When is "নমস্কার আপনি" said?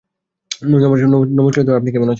0.61-1.89